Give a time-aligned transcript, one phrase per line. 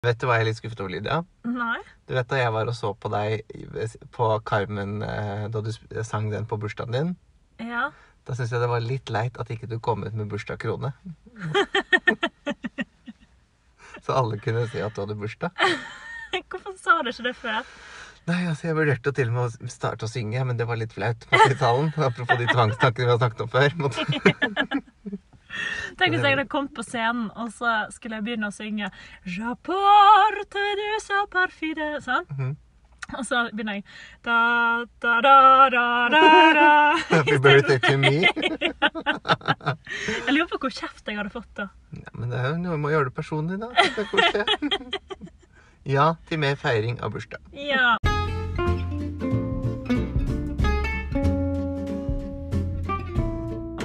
[0.00, 1.18] Vet du hva jeg er litt skuffet over, Lydia?
[1.44, 1.76] Nei.
[2.08, 3.42] Du vet da jeg var og så på deg
[4.16, 5.68] på Carmen eh, da du
[6.08, 7.10] sang den på bursdagen din?
[7.60, 7.90] Ja.
[8.24, 10.94] Da syns jeg det var litt leit at ikke du kom ut med bursdagskrone.
[14.00, 15.52] Så alle kunne si at du hadde bursdag.
[16.48, 17.60] Hvorfor sa du ikke det før?
[18.30, 20.96] Nei, altså Jeg vurderte til og med å starte å synge, men det var litt
[20.96, 21.28] flaut.
[21.28, 21.92] måtte, i talen.
[22.00, 23.68] Apropos de tvangstankene vi har snakket om før.
[25.98, 28.90] Tenk hvis jeg hadde kommet på scenen, og så skulle jeg begynne å synge
[29.38, 32.26] Rapporte du sa perfide, Sånn.
[32.30, 32.56] Mhm.
[33.18, 33.84] Og så begynner jeg
[34.22, 34.36] da,
[35.02, 36.20] da, da, da, da,
[36.54, 36.68] da.
[37.10, 38.20] Happy birthday to me.
[40.26, 41.66] Jeg lurer på hvor kjeft jeg hadde fått da.
[41.96, 43.72] Ja, men det er jo noe med å gjøre det personlig, da.
[43.74, 44.46] Det.
[45.90, 47.40] Ja til mer feiring av bursdag.
[47.56, 47.96] Ja.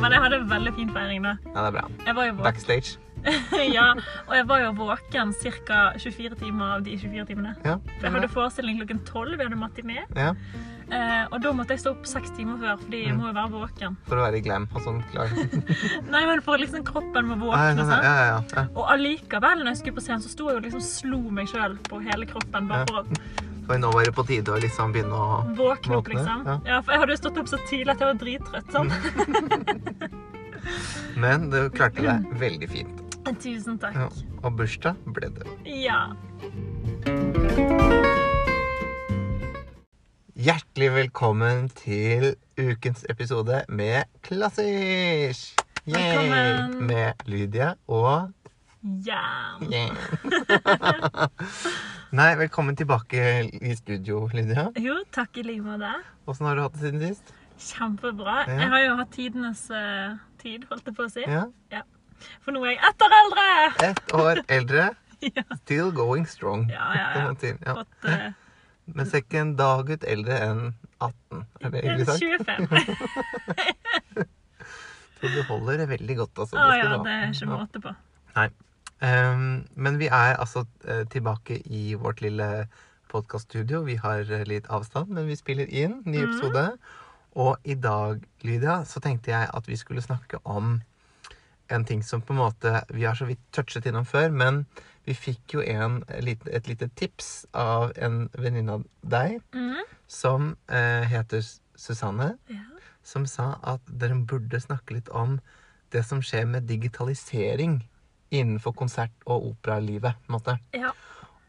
[0.06, 1.34] Men jeg hadde en veldig fin feiring da.
[1.50, 1.88] Ja, det er bra.
[2.06, 3.00] Jeg var jo våken, Backstage.
[3.78, 3.88] ja,
[4.28, 5.34] og jeg var jo våken
[5.66, 5.80] ca.
[5.98, 7.56] 24 timer av de 24 timene.
[7.66, 7.80] Ja.
[7.96, 10.06] For jeg hadde forestilling klokken 12, vi hadde matiné.
[10.14, 10.34] ja.
[10.86, 13.50] Eh, og da måtte jeg stå opp seks timer før, fordi jeg må jo være
[13.56, 13.96] våken.
[14.06, 15.32] For å være glam og sånn klar.
[16.14, 18.06] Nei, men for liksom kroppen må våkne, nei, sant?
[18.06, 18.66] ja, ja, ja.
[18.76, 21.80] Og allikevel, når jeg skulle på scenen, så sto jeg og liksom slo meg sjøl
[21.90, 22.70] på hele kroppen.
[22.70, 26.10] bare for å For nå var det på tide å liksom begynne å våkne opp,
[26.14, 26.44] liksom.
[26.46, 26.58] ja.
[26.70, 28.70] Ja, for jeg hadde jo stått opp så tidlig at jeg var drittrøtt.
[28.76, 28.92] sånn.
[31.24, 33.02] Men du klarte deg veldig fint.
[33.42, 33.98] Tusen takk.
[33.98, 34.10] Ja.
[34.46, 35.50] Og bursdag ble det.
[35.66, 36.12] Ja.
[40.36, 45.58] Hjertelig velkommen til ukens episode med Klassisk!
[45.90, 45.96] Yay!
[45.96, 46.86] Velkommen.
[46.86, 48.30] Med Lydia og
[48.86, 49.66] Jern.
[49.72, 49.96] yeah.
[52.20, 53.18] Nei, velkommen tilbake
[53.50, 54.68] i studio, Lydia.
[54.78, 55.90] Jo, takk i like måte.
[56.30, 57.32] Åssen har du hatt det siden sist?
[57.58, 58.36] Kjempebra.
[58.46, 58.60] Ja.
[58.62, 61.24] Jeg har jo hatt tidenes uh, tid, holdt jeg på å si.
[61.26, 61.50] Ja.
[62.46, 63.46] For nå er jeg ett år eldre!
[63.90, 64.86] Ett år eldre.
[65.26, 65.42] Ja.
[65.64, 66.68] Still going strong.
[66.70, 67.34] Ja, ja, ja.
[67.66, 67.74] ja.
[67.80, 68.30] Fått uh,
[69.00, 70.60] Men ser ikke en dag ut eldre enn
[71.02, 71.42] 18.
[71.64, 72.22] Er det hyggelig sagt?
[72.22, 72.68] 25.
[75.16, 76.56] Så du holder det veldig godt, altså.
[76.60, 77.50] Å ja, det er ikke Ja.
[77.56, 77.92] måte på.
[78.36, 78.52] Um,
[79.02, 82.68] men vi er altså eh, tilbake i vårt lille
[83.12, 83.84] podkaststudio.
[83.86, 86.30] Vi har eh, litt avstand, men vi spiller inn ny Mhm.
[86.30, 86.78] episode.
[87.36, 90.82] Og i dag, Lydia, så tenkte jeg at vi skulle snakke om
[91.70, 94.66] en ting som på en måte Vi har så vidt touchet innom før, men
[95.06, 96.24] vi fikk jo en, et
[96.68, 99.82] lite- tips av en venninne av deg mm.
[100.08, 101.42] som eh, heter
[101.76, 102.62] Susanne Ja.
[103.04, 105.40] som sa at dere burde snakke litt om
[105.92, 107.84] det som skjer med digitalisering
[108.32, 110.14] innenfor konsert- og operalivet.
[110.26, 110.60] på en måte.
[110.74, 110.92] ja.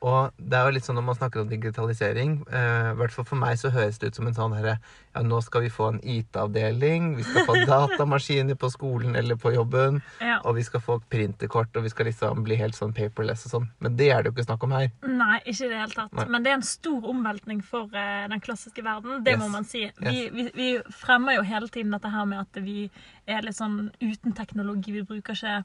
[0.06, 3.36] Og det er jo litt sånn når man snakker om digitalisering, eh, hvert fall for
[3.40, 4.74] meg så høres det ut som en sånn herre
[5.16, 9.54] Ja, nå skal vi få en IT-avdeling, vi skal få datamaskiner på skolen eller på
[9.54, 10.36] jobben, ja.
[10.44, 13.66] og vi skal få printerkort, og vi skal liksom bli helt sånn paperless og sånn.
[13.80, 14.90] Men det er det jo ikke snakk om her.
[15.08, 16.12] Nei, ikke i det hele tatt.
[16.12, 16.28] Nei.
[16.28, 19.24] Men det er en stor omveltning for eh, den klassiske verden.
[19.24, 19.40] Det Yes.
[19.40, 19.86] må man si.
[20.04, 22.90] Vi, vi, vi fremmer jo hele tiden dette her med at vi
[23.26, 24.92] er litt sånn uten teknologi.
[25.00, 25.64] Vi bruker ikke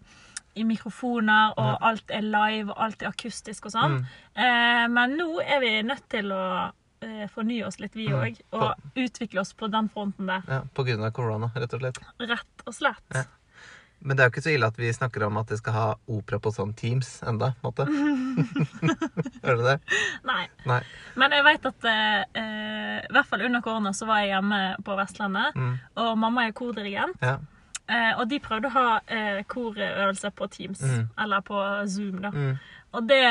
[0.55, 3.97] i mikrofoner, og alt er live, og alt er akustisk og sånn.
[4.01, 4.05] Mm.
[4.35, 6.43] Eh, men nå er vi nødt til å
[7.01, 8.19] eh, fornye oss litt, vi Mm.
[8.21, 8.41] òg.
[8.53, 10.43] Og utvikle oss på den fronten der.
[10.47, 11.97] Ja, På grunn av korona, rett og slett.
[12.19, 13.01] Rett og slett.
[13.15, 13.23] Ja.
[14.03, 15.95] Men det er jo ikke så ille at vi snakker om at vi skal ha
[16.09, 17.85] opera på sånn Teams enda, på en måte.
[19.43, 19.75] Hører du det?
[20.25, 20.47] Nei.
[20.65, 20.79] Nei.
[21.21, 24.61] Men jeg vet at eh, eh, i hvert fall under korona så var jeg hjemme
[24.85, 25.55] på Vestlandet.
[25.57, 25.75] Mm.
[26.03, 27.17] Og mamma er kordirigent.
[27.21, 27.37] Ja.
[27.89, 31.09] Eh, og de prøvde å ha eh, korøvelse på Teams, Mm.
[31.19, 32.21] eller på Zoom.
[32.21, 32.29] da.
[32.31, 32.57] Mm.
[32.93, 33.21] Og det,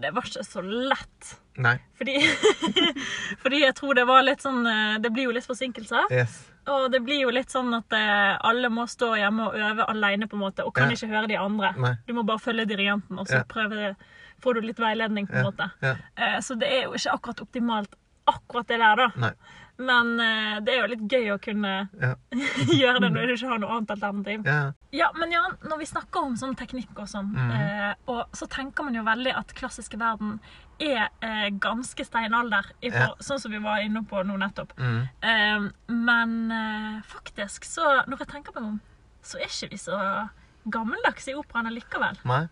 [0.00, 1.34] det var ikke så lett.
[1.58, 1.76] Nei.
[1.98, 2.14] Fordi,
[3.42, 6.06] fordi jeg tror det var litt sånn eh, Det blir jo litt forsinkelser.
[6.14, 6.36] Yes.
[6.68, 10.28] Og det blir jo litt sånn at eh, alle må stå hjemme og øve alene,
[10.28, 10.96] på en måte, og kan Ja.
[10.98, 11.72] ikke høre de andre.
[11.78, 11.94] Nei.
[12.06, 13.44] Du må bare følge dirigenten, og så Ja.
[13.48, 13.94] prøve,
[14.42, 15.50] får du litt veiledning, på en Ja.
[15.50, 15.70] måte.
[16.16, 17.94] Eh, så det er jo ikke akkurat optimalt,
[18.28, 19.08] akkurat det der, da.
[19.16, 19.32] Nei.
[19.78, 22.14] Men eh, det er jo litt gøy å kunne Ja.
[22.80, 24.46] gjøre det når du ikke har noe annet alternativ.
[24.48, 24.72] Ja.
[24.90, 27.50] Ja, men Jan, når vi snakker om sånn teknikk og sånn, Mhm.
[27.52, 30.40] eh, og så tenker man jo veldig at klassiske verden
[30.80, 33.14] er eh, ganske steinalder, i for, Ja.
[33.20, 34.72] sånn som vi var inne på nå nettopp.
[34.78, 35.08] Mm.
[35.22, 38.80] Eh, men eh, faktisk, så når jeg tenker meg om,
[39.22, 40.28] så er ikke vi så
[40.68, 42.18] gammeldags i operaen allikevel.
[42.24, 42.48] Nei.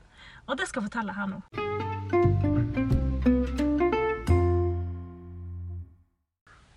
[0.49, 1.43] Og det skal jeg fortelle her nå.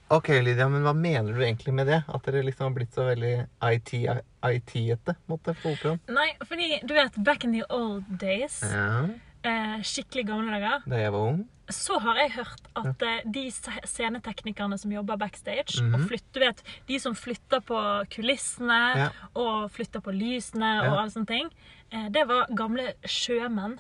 [0.09, 1.99] Ok, Lydia, men hva mener du egentlig med det?
[2.09, 5.99] At dere liksom har blitt så veldig IT-ete måte, på operaen?
[6.09, 9.03] Nei, fordi du vet, back in the old days, Ja.
[9.43, 11.45] eh, skikkelig gamle dager, Da jeg var ung?
[11.69, 13.19] så har jeg hørt at ja.
[13.29, 15.93] de sceneteknikerne som jobber backstage, Mhm.
[15.93, 19.09] og flytter, du vet, de som flytter på kulissene, Ja.
[19.35, 21.49] og flytter på lysene og alle sånne ting,
[21.91, 23.77] eh, det var gamle sjømenn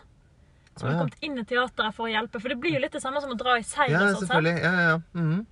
[0.77, 2.39] som hadde kommet inn i teateret for å hjelpe.
[2.39, 3.89] For det blir jo litt det samme som å dra i seil.
[3.89, 4.61] Ja, og sånn, selvfølgelig.
[4.61, 4.97] Ja, ja, ja.
[5.15, 5.45] Mhm.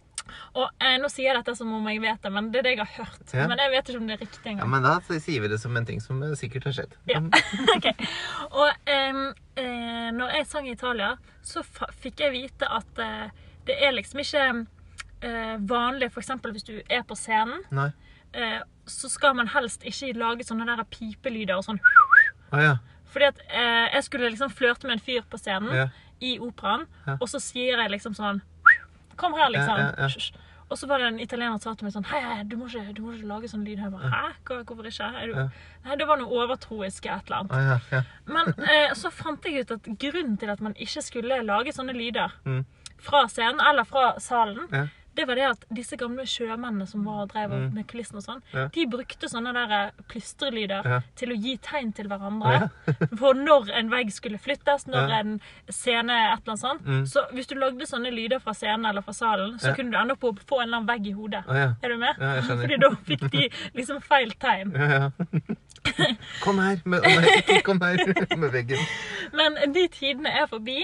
[0.55, 2.73] Og eh, Nå sier jeg dette som om jeg vet det, men det er det
[2.77, 3.33] jeg har hørt.
[3.33, 3.47] Ja.
[3.47, 4.63] Men jeg vet ikke om det er riktig engang.
[4.65, 6.95] ja, men da sier vi det som en ting som eh, sikkert har skjedd.
[7.11, 7.21] Ja.
[7.77, 7.87] Ok.
[8.51, 9.21] Og eh,
[9.61, 11.13] eh, når jeg sang i Italia,
[11.43, 11.63] så
[12.01, 13.29] fikk jeg vite at eh,
[13.67, 14.43] det er liksom ikke
[15.21, 16.31] eh, vanlig F.eks.
[16.51, 17.89] hvis du er på scenen, Nei.
[18.33, 21.79] eh, så skal man helst ikke lage sånne der pipelyder og sånn.
[22.51, 22.75] Ah, ja.
[23.11, 25.87] Fordi at eh, jeg skulle liksom flørte med en fyr på scenen Ja.
[26.23, 27.17] i operaen, Ja.
[27.21, 28.41] og så sier jeg liksom sånn
[29.17, 29.77] Kom her, liksom.
[29.81, 30.43] Ja, ja, ja.
[30.69, 32.65] Og så var det en italiener som sa til meg sånn Hei, hei, du må
[32.67, 33.79] ikke, du må ikke lage sånn lyd.
[33.79, 34.23] Jeg bare, Hæ?
[34.67, 35.45] Hvorfor ikke?
[35.85, 37.53] Nei, det var noe overtroisk et eller annet.
[37.55, 37.77] Ah, ja.
[37.95, 38.01] ja.
[38.27, 41.95] Men eh, så fant jeg ut at grunnen til at man ikke skulle lage sånne
[41.95, 42.65] lyder Mm.
[42.99, 44.87] fra scenen eller fra salen, Ja.
[45.17, 47.73] Det var det at disse gamle sjømennene som var og drev Mm.
[47.73, 48.67] med kulissen og sånn, Ja.
[48.73, 50.99] de brukte sånne der eh, plystrelyder Ja.
[51.15, 52.69] til å gi tegn til hverandre.
[53.19, 56.85] for når en vegg skulle flyttes, når en scene et eller annet sånt.
[56.85, 57.03] Mm.
[57.07, 60.13] Så hvis du lagde sånne lyder fra scenen eller fra salen, så kunne du ende
[60.13, 61.43] opp på å få en eller annen vegg i hodet.
[61.83, 62.15] Er du med?
[62.19, 62.41] Ja.
[62.41, 64.71] Fordi da fikk de liksom feil tegn.
[66.43, 67.97] Kom her med, å nei, kom her
[68.41, 68.81] med veggen.
[69.37, 70.81] Men de tidene er forbi.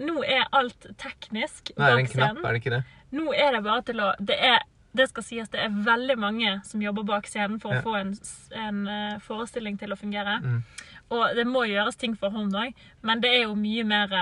[0.00, 2.82] Nå er alt teknisk Nei, er det en knapp, er det ikke det?
[3.12, 4.58] Nå er det bare til å Det, er,
[4.96, 7.80] det skal sies, det er veldig mange som jobber bak scenen for Ja.
[7.80, 8.14] å få en,
[8.56, 10.40] en eh, forestilling til å fungere.
[10.42, 10.62] Mm.
[11.10, 12.72] Og det må gjøres ting for hånd òg,
[13.02, 14.14] men det er jo mye mer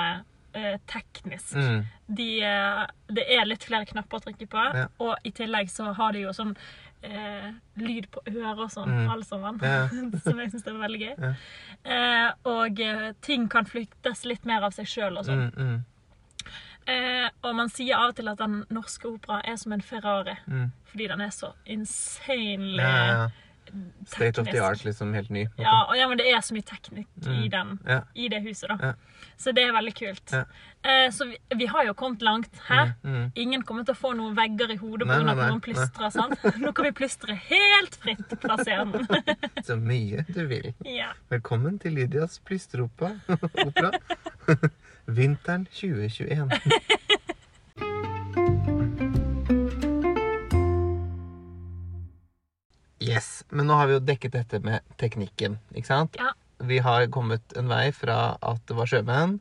[0.55, 1.55] eh, teknisk.
[1.57, 1.85] Mm.
[2.09, 4.87] De, eh, det er litt flere knapper å trykke på, Ja.
[4.99, 6.57] og i tillegg så har de jo sånn
[7.05, 9.11] eh, lyd på øret og sånn, Mm.
[9.13, 9.59] alle sammen.
[9.63, 9.89] Ja.
[10.25, 11.17] som jeg syns er veldig gøy.
[11.21, 11.33] Ja.
[11.85, 15.51] Eh, og eh, ting kan flyttes litt mer av seg sjøl og sånn.
[15.53, 15.85] Mm, mm,
[16.87, 20.37] Eh, og man sier av og til at den norske opera er som en Ferrari.
[20.47, 20.71] mm.
[20.91, 23.29] Fordi den er så insanely Ja, ja, ja.
[24.07, 25.15] State of the art, liksom.
[25.17, 25.47] Helt ny.
[25.59, 27.51] Ja, og ja, men det er så mye teknikk i Mm.
[27.51, 27.79] den.
[27.89, 28.01] Ja.
[28.15, 28.77] I det huset, da.
[28.87, 28.93] Ja.
[29.39, 30.33] Så det er veldig kult.
[30.85, 32.51] Eh, så vi, vi har jo kommet langt.
[32.69, 32.93] Hæ?
[33.03, 33.33] Mm, mm.
[33.35, 35.17] Ingen kommer til å få noen vegger i hodet pga.
[35.33, 36.11] at noen plystrer.
[36.19, 36.39] sant?
[36.61, 39.09] Nå kan vi plystre helt fritt fra scenen.
[39.67, 40.71] Så mye du vil.
[40.85, 41.11] ja.
[41.31, 43.17] Velkommen til Lydias plystreopera.
[45.07, 46.49] Vinteren 2021.
[53.05, 56.17] Yes, Men nå har vi jo dekket dette med teknikken, ikke sant?
[56.21, 56.31] Ja.
[56.65, 59.35] Vi har kommet en vei fra at det var sjømenn.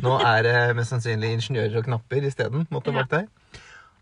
[0.00, 2.64] Nå er det mest sannsynlig ingeniører og knapper isteden.
[2.70, 3.20] Ja.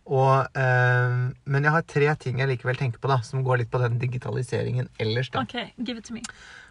[0.08, 1.16] Og, eh,
[1.48, 3.98] men jeg har tre ting jeg likevel tenker på, da, som går litt på den
[4.00, 5.32] digitaliseringen ellers.
[5.34, 5.42] da.
[5.42, 6.22] OK, give it to me.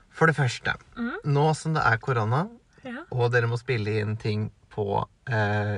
[0.09, 1.17] For det første, Mm.
[1.25, 2.47] nå som det er korona,
[2.85, 3.03] Ja.
[3.09, 5.01] og dere må spille inn ting på
[5.33, 5.77] eh,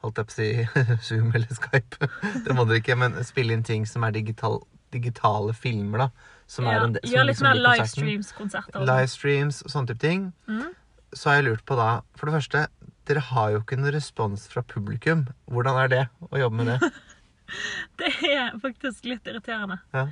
[0.00, 0.46] Holdt jeg på å si
[1.06, 2.08] Zoom eller Skype.
[2.46, 4.62] Det må dere ikke, men spille inn ting som er digital,
[4.94, 6.38] digitale filmer, da.
[6.48, 6.72] Som ja.
[6.72, 8.80] er en, som Gjør litt liksom mer livestreams-konserter.
[8.80, 8.80] livestreams-konserter.
[8.80, 8.88] og sånn.
[8.88, 10.24] Livestreams, sånne type ting.
[10.48, 10.70] Mm.
[11.12, 12.64] Så har jeg lurt på da For det første,
[13.10, 15.26] dere har jo ikke noen respons fra publikum.
[15.52, 16.90] Hvordan er det å jobbe med det?
[17.98, 19.80] Det er faktisk litt irriterende.
[19.90, 20.04] Ja.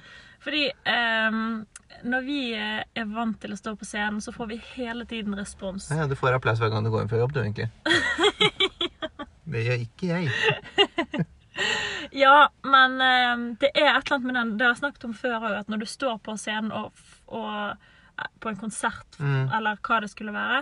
[0.43, 1.61] Fordi ehm,
[2.05, 5.35] når vi eh, er vant til å stå på scenen, så får vi hele tiden
[5.39, 5.89] respons.
[5.91, 7.71] Ja, du får applaus hver gang du går inn fra jobb, du, egentlig.
[9.49, 11.27] Det gjør ikke jeg.
[12.15, 15.15] Ja, men ehm, det er et eller annet med den Det har jeg snakket om
[15.19, 17.01] før òg, at når du står på scenen og,
[17.35, 19.49] og eh, på en konsert, Mm.
[19.57, 20.61] eller hva det skulle være,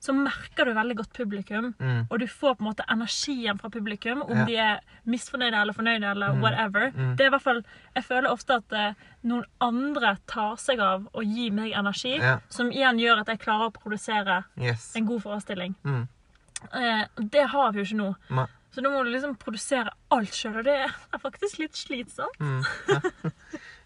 [0.00, 1.74] så merker du veldig godt publikum.
[1.78, 2.06] Mm.
[2.10, 4.44] Og du får på en måte energien fra publikum, om Ja.
[4.46, 6.40] de er misfornøyde eller fornøyde eller Mm.
[6.42, 6.90] whatever.
[6.90, 7.16] Mm.
[7.16, 7.62] Det er i hvert fall,
[7.94, 12.38] Jeg føler ofte at eh, noen andre tar seg av å gi meg energi, Ja.
[12.48, 14.96] som igjen gjør at jeg klarer å produsere Yes.
[14.96, 15.74] en god forestilling.
[15.84, 16.08] Mm.
[16.72, 18.16] Eh, det har vi jo ikke nå.
[18.30, 22.38] Ma- Så nå må du liksom produsere alt sjøl, og det er faktisk litt slitsomt.
[22.38, 23.30] Mm, ja.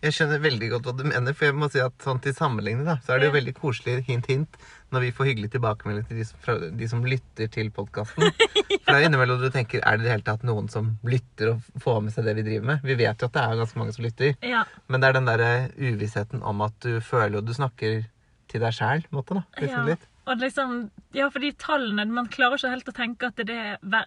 [0.04, 2.84] Jeg skjønner veldig godt hva du mener, for jeg må si at sånn til sammenligning
[2.84, 4.58] da, så er det jo veldig koselig hint, hint,
[4.92, 8.26] når vi får hyggelig tilbakemelding til de som, fra de som lytter til podkasten.
[8.28, 11.54] For det er innimellom du tenker er det i det hele tatt noen som lytter
[11.54, 12.84] og får med seg det vi driver med?
[12.84, 15.30] Vi vet jo at det er ganske mange som lytter, Ja, men det er den
[15.30, 18.04] derre uvissheten om at du føler jo du snakker
[18.52, 19.46] til deg sjæl, måte, da.
[19.62, 19.94] Liksom ja.
[19.94, 20.04] litt.
[20.25, 20.76] Og liksom,
[21.12, 24.06] ja, for de tallene Man klarer ikke helt å tenke at det er hver,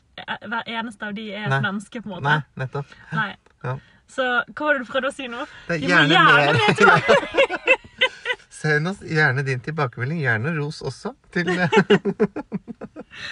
[0.49, 2.25] hver eneste av de er et menneske, på en måte.
[2.25, 2.97] Nei, nettopp.
[3.13, 3.29] Nei.
[3.65, 3.77] Ja.
[4.11, 5.45] Så hva var det du prøvde å si nå?
[5.67, 6.59] Det er gjerne gjerne mer.
[6.87, 7.77] mer
[8.57, 10.23] Send oss gjerne din tilbakemelding.
[10.23, 11.11] Gjerne ros også.
[11.35, 11.51] Til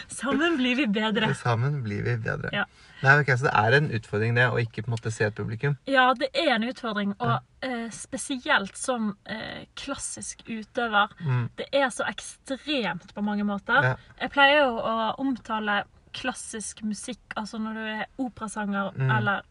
[0.08, 1.32] Sammen blir vi bedre.
[1.36, 2.50] Sammen blir vi bedre.
[2.54, 2.66] Ja.
[3.04, 5.36] Nei, okay, Så det er en utfordring det å ikke på en måte se et
[5.38, 5.76] publikum.
[5.90, 11.12] Ja, det er en utfordring, og eh, spesielt som eh, klassisk utøver.
[11.22, 11.44] Mm.
[11.60, 13.92] Det er så ekstremt på mange måter.
[13.92, 13.96] Ja.
[14.22, 15.84] Jeg pleier jo å omtale
[16.16, 19.10] klassisk musikk, altså når du er operasanger Mm.
[19.18, 19.44] eller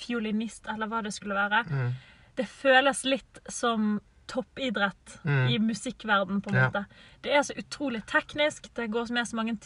[0.00, 1.64] fiolinist, eller hva det skulle være.
[1.70, 1.90] Mm.
[2.36, 5.48] Det føles litt som toppidrett Mm.
[5.50, 6.68] i musikkverden, på en Ja.
[6.70, 6.84] måte.
[7.22, 8.68] Det er så utrolig teknisk.
[8.74, 9.58] Det går med så mange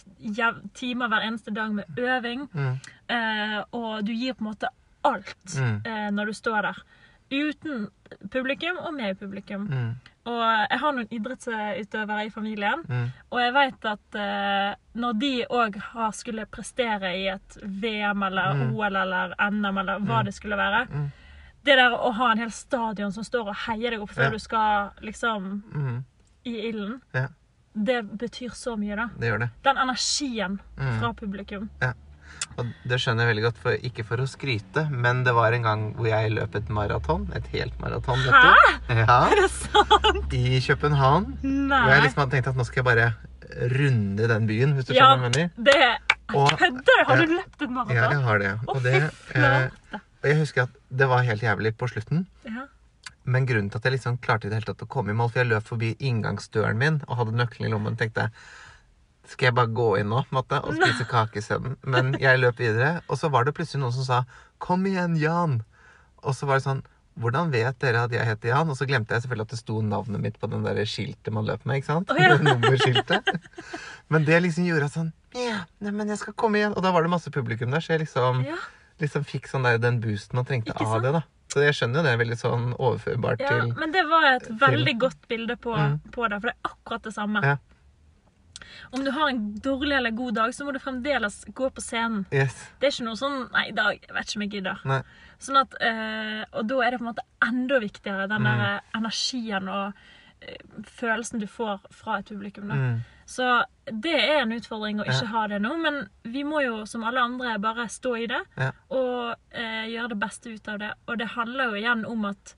[0.74, 2.48] timer hver eneste dag med øving.
[2.54, 2.78] Mm.
[3.08, 4.68] Eh, og du gir på en måte
[5.04, 5.82] alt Mm.
[5.86, 6.82] eh, når du står der.
[7.30, 7.88] Uten
[8.30, 9.68] publikum og med publikum.
[10.26, 12.80] Og jeg har noen idrettsutøvere i familien.
[12.88, 13.08] Mm.
[13.30, 15.76] Og jeg vet at uh, når de òg
[16.16, 18.74] skulle prestere i et VM eller Mm.
[18.74, 20.24] OL eller NM eller hva Mm.
[20.24, 21.10] det skulle være Mm.
[21.64, 24.30] Det der å ha en hel stadion som står og heier deg opp før Ja.
[24.30, 26.04] du skal liksom Mm.
[26.44, 27.28] i ilden, Ja.
[27.74, 29.08] det betyr så mye, da.
[29.18, 29.50] Det gjør det.
[29.62, 31.00] Den energien Mm.
[31.00, 31.70] fra publikum.
[32.58, 35.64] Og det skjønner jeg veldig godt, for, ikke for å skryte, men det var en
[35.66, 37.24] gang hvor jeg løp et maraton.
[37.34, 38.20] Et helt maraton.
[38.22, 38.30] du.
[38.30, 40.32] Ja, Er det sant?
[40.36, 41.24] I København.
[41.42, 43.08] Og Hvor jeg liksom hadde tenkt at nå skal jeg bare
[43.74, 45.50] runde den byen, hvis du Ja, skjønner hva jeg mener.
[45.70, 47.04] det Og- Kødder?
[47.06, 47.96] Har du løpt et maraton?
[47.96, 48.52] Ja, jeg har det.
[48.68, 48.94] Og, det,
[49.34, 49.68] eh,
[50.22, 52.26] og jeg husker at det var helt jævlig på slutten.
[52.46, 52.64] Ja.
[53.26, 55.40] Men grunnen til at jeg liksom klarte det hele tatt å komme i mål, for
[55.42, 58.30] jeg løp forbi inngangsdøren min og hadde nøkkelen i lommen, tenkte jeg
[59.28, 61.76] skal jeg bare gå inn nå måtte, og spise kake isteden?
[61.84, 64.24] Men jeg løp videre, og så var det plutselig noen som sa
[64.58, 65.60] 'Kom igjen, Jan'.
[66.24, 66.82] Og så var det sånn
[67.14, 68.68] Hvordan vet dere at jeg heter Jan?
[68.70, 71.46] Og så glemte jeg selvfølgelig at det sto navnet mitt på den der skiltet man
[71.46, 71.76] løp med.
[71.76, 72.10] ikke sant?
[72.10, 72.34] Oh, ja.
[72.42, 73.22] Nummerskiltet.
[74.10, 76.74] Men det liksom gjorde at sånn Ja, nei, men jeg skal komme igjen.
[76.76, 78.56] Og da var det masse publikum der, så jeg liksom, ja.
[78.98, 81.12] liksom fikk sånn der, den boosten man trengte av det.
[81.12, 81.22] da.
[81.54, 84.48] Så jeg skjønner jo det er veldig sånn overførbart Ja, til men det var et
[84.60, 86.00] veldig godt bilde på, Mm.
[86.10, 87.42] på det, for det er akkurat det samme.
[87.44, 87.56] Ja.
[88.92, 92.26] Om du har en dårlig eller god dag, så må du fremdeles gå på scenen.
[92.32, 92.54] Yes.
[92.80, 94.80] Det er ikke noe sånn Nei, i dag vet ikke om jeg gidder.
[94.84, 95.02] Nei.
[95.38, 98.44] Sånn at, øh, og da er det på en måte enda viktigere, den Mm.
[98.44, 99.92] der eh, energien og
[100.42, 102.68] øh, følelsen du får fra et publikum.
[102.68, 102.74] Da.
[102.74, 103.02] Mm.
[103.26, 105.32] Så det er en utfordring å ikke Ja.
[105.32, 108.70] ha det nå, men vi må jo som alle andre bare stå i det Ja.
[108.90, 110.92] og eh, gjøre det beste ut av det.
[111.08, 112.54] Og det handler jo igjen om at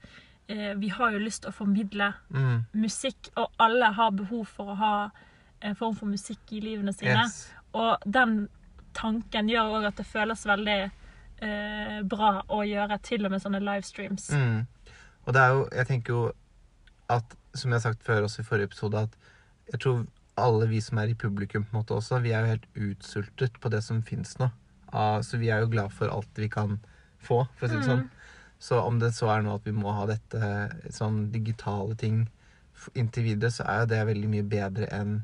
[0.48, 2.64] eh, vi har jo lyst til å formidle Mm.
[2.74, 5.10] musikk, og alle har behov for å ha
[5.66, 7.26] en form for musikk i livene sine.
[7.26, 7.46] Yes.
[7.76, 8.46] Og den
[8.96, 13.62] tanken gjør òg at det føles veldig eh, bra å gjøre til og med sånne
[13.64, 14.30] livestreams.
[14.32, 14.92] Mm.
[15.26, 16.22] Og det er jo Jeg tenker jo
[17.12, 20.06] at, som jeg har sagt før også i forrige episode, at jeg tror
[20.36, 23.60] alle vi som er i publikum, på en måte også, vi er jo helt utsultet
[23.60, 24.50] på det som fins nå.
[24.92, 26.78] Ah, så vi er jo glad for alt vi kan
[27.18, 28.04] få, for å si det sånn.
[28.62, 30.50] Så om det så er nå at vi må ha dette
[30.94, 32.24] sånn digitale ting
[32.96, 35.18] inntil videre, så er jo det veldig mye bedre enn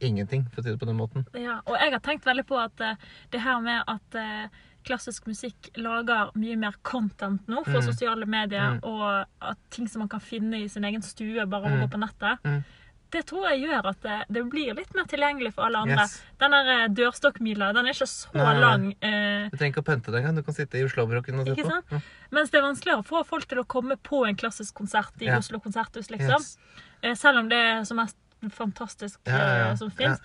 [0.00, 1.26] ingenting, for å si det på den måten.
[1.34, 2.94] Ja, og jeg har tenkt veldig på at uh,
[3.30, 4.48] det her med at uh,
[4.84, 7.86] klassisk musikk lager mye mer content nå for Mm.
[7.92, 8.84] sosiale medier, Mm.
[8.84, 11.80] og at ting som man kan finne i sin egen stue bare av å Mm.
[11.82, 12.64] gå på nettet, Mm.
[13.10, 15.96] det tror jeg gjør at det, det blir litt mer tilgjengelig for alle andre.
[16.04, 16.22] Yes.
[16.38, 18.90] Den der eh, dørstokkmila, den er ikke så Nei, lang.
[19.02, 20.34] Eh, Du trenger ikke å pynte det engang.
[20.36, 21.82] Du kan sitte i Oslo-brokken og se Ikke på.
[21.92, 22.00] Ja.
[22.30, 25.26] mens det er vanskeligere å få folk til å komme på en klassisk konsert i
[25.26, 25.38] Ja.
[25.38, 26.38] Oslo konserthus, liksom.
[26.40, 26.56] Yes.
[27.02, 28.16] Eh, selv om det er som mest
[28.50, 30.20] fantastisk Ja, som fins.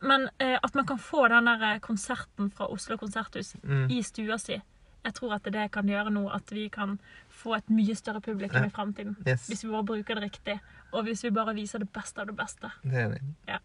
[0.00, 3.90] Men eh, at man kan få den der eh, konserten fra Oslo konserthus Mm.
[3.90, 4.60] i stua si.
[5.04, 8.62] Jeg tror at det kan gjøre noe at vi kan få et mye større publikum
[8.62, 8.66] Ja.
[8.66, 9.16] i fremtiden.
[9.26, 9.48] Yes.
[9.48, 10.60] Hvis vi bare bruker det riktig,
[10.92, 12.70] og hvis vi bare viser det beste av det beste.
[12.84, 13.20] Det jeg.
[13.48, 13.58] Ja.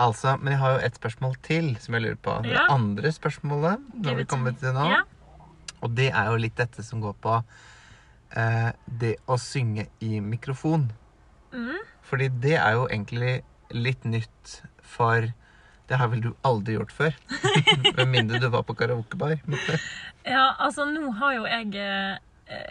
[0.00, 2.36] Altså, men jeg har jo et spørsmål til som jeg lurer på.
[2.42, 2.66] Det Ja.
[2.72, 4.26] andre spørsmålet Give når vi me.
[4.58, 5.02] til nå.
[5.82, 7.42] Og det er jo litt dette som går på
[8.36, 10.90] eh, det å synge i mikrofon.
[11.52, 11.78] Mm.
[12.10, 15.28] Fordi det er jo egentlig litt nytt for
[15.90, 17.14] Det har vel du aldri gjort før?
[17.96, 19.40] Med mindre du var på karaokebar.
[20.22, 22.18] Ja, altså nå har jo jeg eh,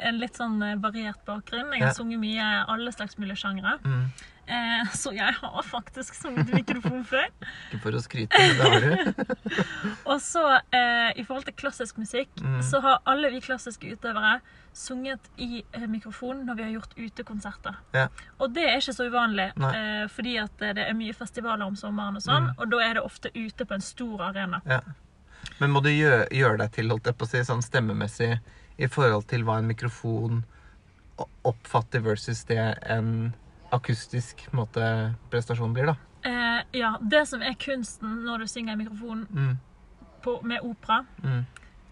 [0.07, 1.73] en litt sånn eh, variert bakgrunn.
[1.75, 1.97] Jeg har Ja.
[1.97, 3.75] sunget mye alle slags mulige sjangre.
[3.83, 4.05] Mm.
[4.49, 7.27] Eh, så jeg har faktisk sunget mikrofon før.
[7.69, 9.25] Ikke for å skryte, men det har du.
[10.09, 10.41] Og så
[10.73, 12.61] eh, i forhold til klassisk musikk, Mm.
[12.65, 14.39] så har alle vi klassiske utøvere
[14.73, 17.75] sunget i eh, mikrofon når vi har gjort utekonserter.
[17.93, 18.07] Ja.
[18.39, 21.75] Og det er ikke så uvanlig, eh, fordi at eh, det er mye festivaler om
[21.77, 22.55] sommeren og sånn, Mm.
[22.57, 24.61] og da er det ofte ute på en stor arena.
[24.65, 24.79] Ja.
[25.59, 28.39] Men må du gjøre, gjøre deg til holdt jeg på å si, sånn stemmemessig
[28.79, 30.41] i forhold til hva en mikrofon
[31.43, 33.33] oppfatter versus det en
[33.71, 35.95] akustisk måte, prestasjon blir, da?
[36.29, 39.57] Eh, ja, det som er kunsten når du synger i mikrofon Mm.
[40.21, 41.45] på, med opera, Mm.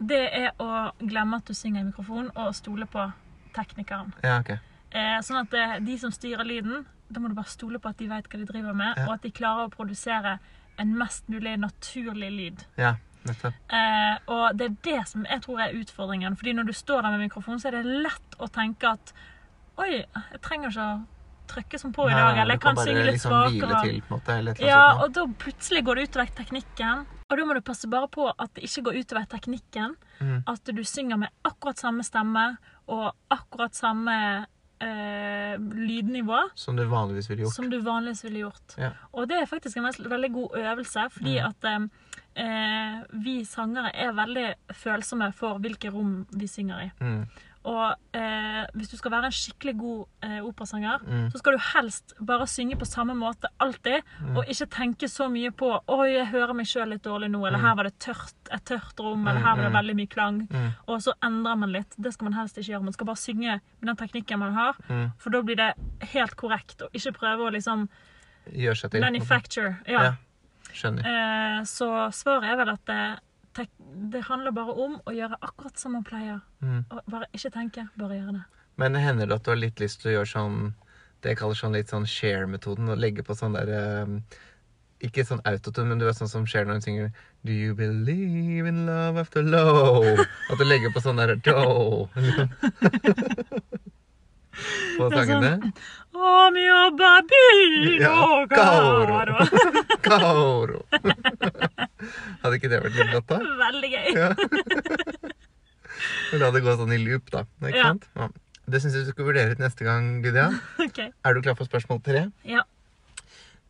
[0.05, 3.11] det er å glemme at du synger i mikrofon, og stole på
[3.53, 4.13] teknikeren.
[4.23, 4.57] Ja, okay.
[4.91, 7.97] Eh, sånn at det, de som styrer lyden, da må du bare stole på at
[7.97, 9.05] de vet hva de driver med, Ja.
[9.07, 10.39] og at de klarer å produsere
[10.77, 12.65] en mest mulig naturlig lyd.
[12.77, 12.95] Ja.
[13.27, 16.35] Eh, og det er det som jeg tror er utfordringen.
[16.37, 19.13] Fordi når du står der med mikrofon, så er det lett å tenke at
[19.79, 19.89] Oi,
[20.31, 21.05] jeg trenger ikke å
[21.47, 23.81] trykke som på i dag, eller kan bare synge litt liksom svakere.
[23.83, 25.03] til, på måte, Ja, sånt.
[25.03, 27.05] og da plutselig går det utover teknikken.
[27.29, 29.95] Og da må du passe bare på at det ikke går utover teknikken.
[30.21, 30.43] Mm.
[30.47, 34.45] At du synger med akkurat samme stemme og akkurat samme
[34.79, 37.53] eh, lydnivå Som du vanligvis ville gjort.
[37.55, 38.75] som du vanligvis ville gjort.
[38.77, 38.91] Ja.
[39.13, 41.47] Og det er faktisk en veldig god øvelse, fordi Mm.
[41.49, 46.91] at eh, eh, vi sangere er veldig følsomme for hvilke rom vi synger i.
[47.01, 47.27] Mm.
[47.67, 51.25] Og eh, hvis du skal være en skikkelig god eh, operasanger, Mm.
[51.33, 54.37] så skal du helst bare synge på samme måte alltid, Mm.
[54.37, 57.59] og ikke tenke så mye på 'Oi, jeg hører meg sjøl litt dårlig nå', eller
[57.59, 60.47] 'her var det tørt, et tørt rom', eller 'her var det Mm, veldig mye klang',
[60.49, 60.71] Mm.
[60.87, 61.93] og så endrer man litt.
[62.01, 62.83] Det skal man helst ikke gjøre.
[62.83, 65.11] Man skal bare synge med den teknikken man har, Mm.
[65.17, 65.73] for da blir det
[66.07, 67.89] helt korrekt, og ikke prøve å liksom
[68.53, 69.01] Gjør seg til.
[69.01, 69.77] manufacture.
[69.87, 70.01] Ja.
[70.03, 70.13] Ja.
[70.73, 71.05] Skjønner.
[71.05, 73.19] Eh, så svaret er vel at det, tek,
[74.11, 76.41] det handler bare om å gjøre akkurat som man pleier.
[76.61, 76.83] Mm.
[76.93, 78.43] Og bare ikke tenke, bare gjøre det.
[78.77, 80.59] Men hender det at du har litt lyst til å gjøre sånn
[81.17, 82.91] Det jeg kaller sånn litt sånn share-metoden.
[82.93, 84.11] Å legge på sånn der eh,
[85.07, 87.09] Ikke sånn autotune, men du vet sånn som skjer når hun synger
[87.41, 90.05] Do you believe in love after low?
[90.51, 92.07] At du legger på sånn der do.
[94.97, 95.71] På sangene.
[96.17, 98.47] Om Ja, Gauro.
[98.49, 99.35] caro.
[100.01, 100.79] Kaoro.
[102.41, 103.37] Hadde ikke det vært litt godt, da?
[103.61, 104.07] Veldig gøy.
[104.17, 104.29] Ja.
[106.41, 107.45] La det gå sånn i loop, da.
[107.61, 107.91] Ikke Ja.
[107.91, 108.07] sant?
[108.17, 108.27] Ja.
[108.67, 110.49] Det syns jeg du skal vurdere ut neste gang, Lydia.
[110.83, 110.97] Ok.
[111.23, 112.25] Er du klar for spørsmål tre?
[112.43, 112.65] Ja.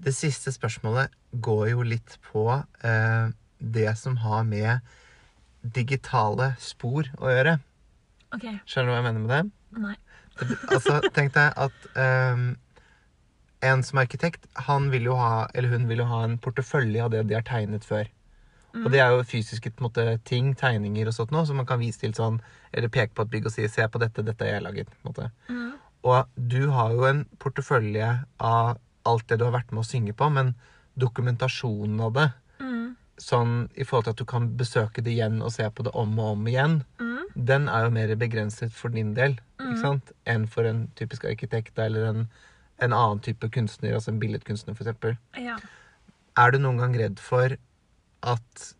[0.02, 2.48] Det siste spørsmålet går jo litt på
[2.84, 3.30] eh,
[3.62, 4.80] det som har med
[5.62, 7.60] digitale spor å gjøre.
[8.34, 8.46] OK.
[8.66, 9.44] Skjønner du hva jeg mener med det?
[9.86, 9.96] Nei.
[10.72, 12.50] Altså, tenk deg at um,
[13.66, 17.04] en som er arkitekt, han vil jo ha, eller hun vil jo ha en portefølje
[17.04, 18.10] av det de har tegnet før.
[18.78, 21.98] Og det er jo fysiske måte, ting, tegninger og sånt noe, som man kan vise
[22.04, 22.38] til sånn,
[22.76, 25.32] eller peke på et bygg og si 'se på dette, dette har jeg laget'.
[25.50, 25.72] Mm.
[26.04, 30.14] Og du har jo en portefølje av alt det du har vært med å synge
[30.14, 30.54] på, men
[31.00, 32.47] dokumentasjonen av det, Mm.
[33.18, 36.14] Sånn i forhold til at du kan besøke det igjen og se på det om
[36.20, 37.24] og om igjen, Mm.
[37.36, 40.12] den er jo mer begrenset for din del ikke sant?
[40.26, 42.30] enn for en typisk arkitekt eller en,
[42.80, 45.18] en annen type kunstner, altså en billedkunstner f.eks.
[45.38, 45.58] Ja.
[46.38, 47.58] Er du noen gang redd for
[48.24, 48.74] at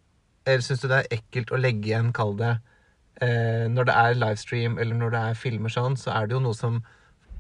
[0.48, 2.54] Eller syns du det er ekkelt å legge igjen, kall det
[3.22, 6.40] eh, Når det er livestream eller når det er filmer sånn, så er det jo
[6.46, 6.84] noe som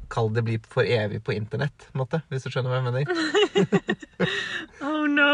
[0.10, 4.28] Kall det blir for evig på internett, måte, hvis du skjønner hva jeg mener.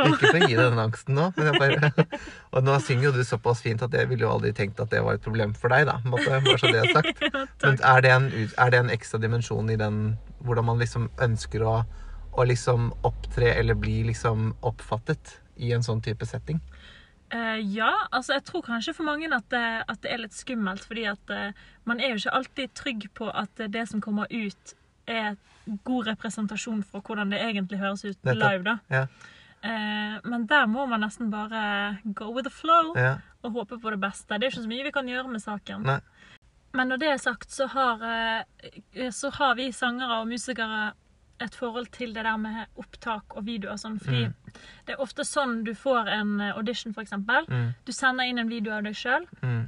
[0.09, 2.07] Ikke for å gi deg den angsten nå, men jeg bare
[2.55, 5.01] Og nå synger jo du såpass fint at jeg ville jo aldri tenkt at det
[5.05, 5.99] var et problem for deg, da.
[6.05, 7.23] Måtte, Bare så det er sagt.
[7.63, 10.01] Men er det en, er det en ekstra dimensjon i den
[10.43, 11.77] hvordan man liksom ønsker å,
[12.35, 16.59] å liksom opptre eller bli liksom oppfattet i en sånn type setting?
[17.33, 20.83] Uh, ja, altså jeg tror kanskje for mange at det, at det er litt skummelt,
[20.85, 24.75] fordi at uh, man er jo ikke alltid trygg på at det som kommer ut,
[25.09, 25.33] er
[25.87, 28.43] god representasjon for hvordan det egentlig høres ut Nettopp.
[28.43, 28.63] live.
[28.67, 28.77] da.
[28.93, 29.05] Ja.
[29.63, 33.13] Eh, men der må man nesten bare go with the flow ja.
[33.43, 34.35] og håpe på det beste.
[34.35, 35.85] Det er ikke så mye vi kan gjøre med saken.
[35.87, 35.99] Nei.
[36.73, 40.91] Men når det er sagt, så har, eh, så har vi sangere og musikere
[41.43, 43.99] et forhold til det der med opptak og videoer sånn.
[44.03, 44.25] Fordi
[44.85, 47.47] det er ofte sånn du får en eh, audition, eksempel.
[47.47, 47.69] Mm.
[47.87, 49.67] Du sender inn en video av deg sjøl, Mm.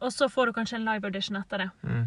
[0.00, 1.70] og så får du kanskje en live audition etter det.
[1.84, 2.06] Mm.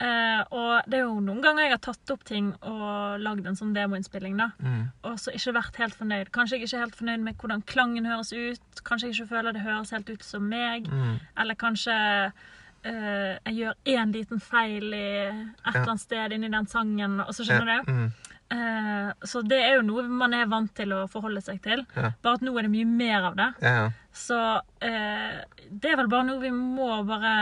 [0.00, 3.58] Eh, og det er jo noen ganger jeg har tatt opp ting og lagd en
[3.58, 4.48] sånn demoinnspilling, da.
[4.64, 4.86] Mm.
[5.10, 6.30] Og så ikke vært helt fornøyd.
[6.32, 8.82] Kanskje jeg ikke er helt fornøyd med hvordan klangen høres ut.
[8.86, 10.88] Kanskje jeg ikke føler det høres helt ut som meg.
[10.88, 11.20] Mm.
[11.44, 16.70] Eller kanskje eh, jeg gjør én liten feil i et eller annet sted inni den
[16.70, 17.92] sangen, og så skjønner du?
[17.92, 18.10] Mm.
[18.50, 21.84] Eh, så det er jo noe man er vant til å forholde seg til.
[21.94, 22.14] Ja.
[22.24, 23.50] Bare at nå er det mye mer av det.
[23.62, 23.88] Ja, ja.
[24.16, 24.38] Så
[24.82, 27.34] eh, det er vel bare noe vi må bare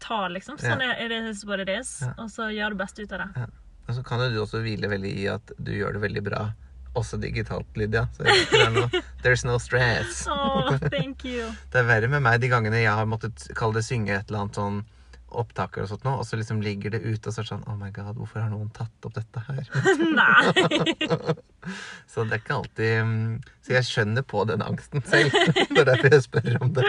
[0.00, 0.58] ta, liksom.
[0.58, 0.92] Sånn Ja.
[0.96, 2.00] er is what it is.
[2.02, 2.14] Ja.
[2.18, 3.48] Og så gjør det beste ut av det.
[3.88, 6.52] Og så kan jo du også hvile veldig i at du gjør det veldig bra,
[6.96, 8.08] også digitalt, Lydia.
[8.16, 8.88] Så det er noe,
[9.22, 10.26] there's no stress.
[10.28, 11.46] Oh, thank you.
[11.72, 14.44] Det er verre med meg de gangene jeg har måttet kalle det synge et eller
[14.46, 14.84] annet sånn
[15.28, 17.66] opptaker og sånt nå, og så liksom ligger det ute, og så er det sånn
[17.68, 19.68] Oh my god, hvorfor har noen tatt opp dette her?
[20.20, 21.34] Nei.
[22.08, 23.32] Så det er ikke alltid mm,
[23.66, 25.34] Så jeg skjønner på den angsten selv.
[25.74, 26.84] Det er derfor jeg spør om det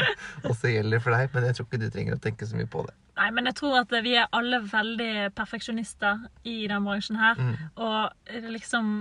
[0.48, 1.34] også gjelder for deg.
[1.34, 2.94] Men jeg tror ikke du trenger å tenke så mye på det.
[3.20, 7.36] Nei, men jeg tror at vi er alle veldig perfeksjonister i den bransjen her.
[7.36, 7.56] Mm.
[7.84, 8.94] Og liksom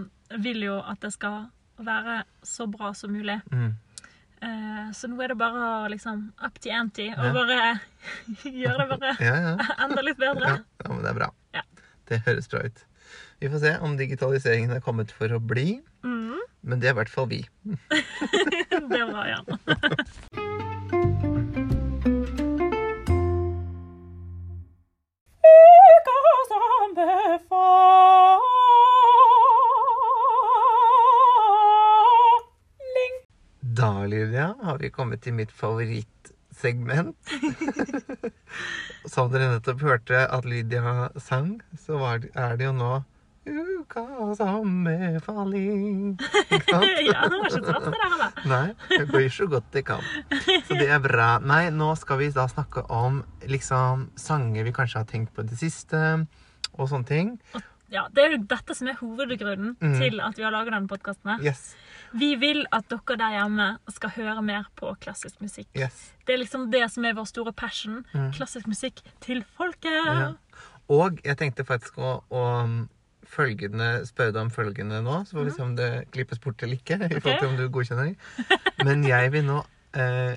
[0.42, 1.46] vil jo at det skal
[1.78, 3.38] være så bra som mulig.
[3.52, 3.76] Mm.
[4.42, 7.16] Eh, så nå er det bare å liksom up to ante Ja.
[7.18, 7.80] og bare
[8.62, 9.54] gjøre det bare Ja, ja.
[9.84, 10.46] enda litt bedre.
[10.52, 11.30] Ja, ja, men det er bra.
[11.56, 11.64] Ja.
[12.08, 12.84] Det høres bra ut.
[13.40, 15.80] Vi får se om digitaliseringen er kommet for å bli.
[16.06, 17.42] Mm, Men det er i hvert fall vi.
[18.92, 19.46] det var Jan.
[25.42, 28.37] Ukas ja.
[33.78, 37.16] Da, Lydia, har vi kommet til mitt favorittsegment.
[39.12, 42.96] Som dere nettopp hørte at Lydia sang, så var det, er det jo nå
[43.48, 46.18] ukas anbefaling.
[46.50, 48.28] Ja, det var ikke så verst, det her, da.
[48.50, 50.04] Nei, det går så godt det kan.
[50.66, 51.30] Så det er bra.
[51.40, 55.50] Nei, nå skal vi da snakke om liksom sanger vi kanskje har tenkt på i
[55.52, 56.02] det siste,
[56.74, 57.34] og sånne ting.
[57.90, 59.94] Ja, Det er jo dette som er hovedgrunnen Mm.
[59.98, 61.40] til at vi har laget denne podkasten.
[61.42, 61.74] Yes,
[62.12, 65.66] Vi vil at dere der hjemme skal høre mer på klassisk musikk.
[65.76, 66.12] yes.
[66.26, 68.04] Det er liksom det som er vår store passion.
[68.14, 68.32] Mm.
[68.32, 69.90] Klassisk musikk til folket.
[70.04, 70.32] Ja.
[70.88, 72.88] Og jeg tenkte faktisk å, å um,
[73.24, 76.76] følgende, spørre deg om følgende nå, så får vi se om det klippes bort eller
[76.76, 76.96] ikke.
[77.16, 78.14] i forhold til om du godkjenner.
[78.84, 79.58] Men jeg vil nå
[79.94, 80.36] eh,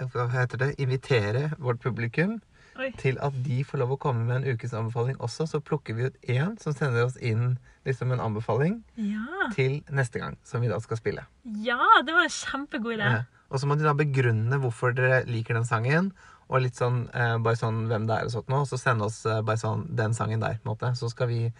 [0.00, 2.38] hva heter det, invitere vårt publikum
[2.80, 2.90] Oi.
[2.96, 5.46] til at de får lov å komme med en ukes anbefaling også.
[5.50, 9.48] Så plukker vi ut én som sender oss inn liksom en anbefaling Ja.
[9.54, 11.26] til neste gang, som vi da skal spille.
[11.44, 13.10] ja, det var en kjempegod idé.
[13.18, 13.22] Ja.
[13.50, 16.12] Og så må de da begrunne hvorfor dere liker den sangen.
[16.50, 18.60] Og litt sånn, eh, bare sånn hvem det er og sånt nå.
[18.62, 20.54] Og så sende oss eh, bare sånn den sangen der.
[20.64, 20.96] på en måte.
[20.96, 21.52] Så skal vi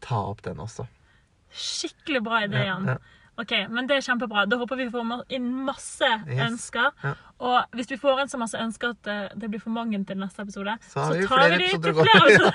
[0.00, 0.86] ta opp den også.
[1.52, 2.86] Skikkelig bra idé, Ja, Jan.
[2.86, 2.96] ja.
[3.38, 4.46] Ok, men Det er kjempebra.
[4.50, 6.40] Da håper vi får inn masse Yes.
[6.50, 6.88] ønsker.
[7.04, 7.12] Ja.
[7.40, 10.18] Og hvis vi får inn så masse ønsker at eh, det blir for mange til
[10.18, 12.50] neste episode, Så så vi tar vi de til flere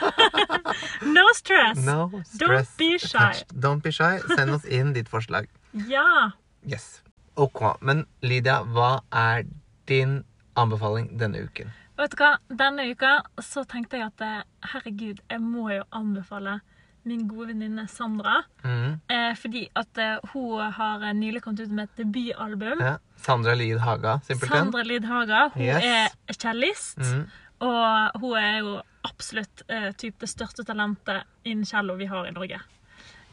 [1.15, 1.79] no stress.
[1.85, 3.15] No stress be shy.
[3.17, 3.53] attached.
[3.53, 4.19] Don't be shy.
[4.35, 5.47] Send oss inn ditt forslag.
[5.87, 6.31] Ja.
[6.67, 7.01] Yes.
[7.35, 9.43] Ok, Men Lydia, hva er
[9.87, 10.23] din
[10.55, 11.71] anbefaling denne uken?
[11.97, 12.35] Vet du hva?
[12.49, 14.43] Denne uka så tenkte jeg at eh,
[14.73, 16.59] herregud, jeg må jo anbefale
[17.05, 18.43] min gode venninne Sandra.
[18.63, 18.99] Mm.
[19.09, 22.79] Eh, fordi at eh, hun har eh, nylig kommet ut med et debutalbum.
[22.81, 22.97] Ja.
[23.17, 24.57] Sandra Lid Haga, simpelthen.
[24.65, 25.49] Sandra Lid Haga.
[25.53, 25.83] Hun Yes.
[26.27, 26.97] er cellist.
[26.97, 27.25] Mm.
[27.63, 32.31] Og hun er jo absolutt eh, typ det største talentet innen cello vi har i
[32.35, 32.59] Norge.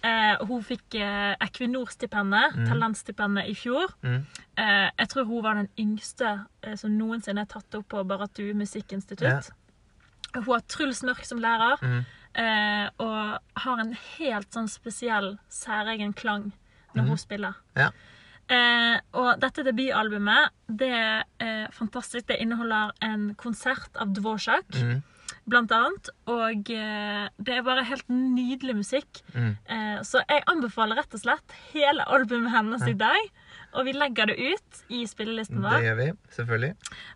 [0.02, 3.90] Eh, hun fikk eh, Equinor-stipendet, talentstipendet, i fjor.
[4.02, 4.22] Mm.
[4.56, 6.30] Eh, jeg tror hun var den yngste
[6.80, 9.50] som noensinne er tatt opp på Baratu musikkinstitutt.
[10.34, 12.04] Hun har Truls Mørk som lærer, Mm.
[12.34, 16.52] Eh, og har en helt sånn spesiell, særegen klang
[16.94, 17.54] når hun spiller.
[17.76, 17.90] Ja.
[18.50, 22.26] Eh, og dette debutalbumet det er fantastisk.
[22.26, 25.02] Det inneholder en konsert av Dvorak, Mm.
[25.46, 26.08] blant annet.
[26.26, 29.22] Og eh, det er bare helt nydelig musikk.
[29.34, 29.56] Mm.
[29.68, 33.30] Eh, så jeg anbefaler rett og slett hele albumet hennes i dag.
[33.72, 35.76] Og vi legger det ut i spillelisten vår.
[35.78, 36.70] Det gjør vi, selvfølgelig.